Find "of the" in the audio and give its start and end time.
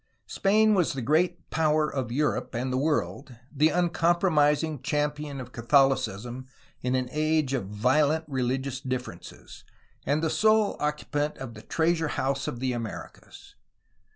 11.37-11.61, 12.47-12.73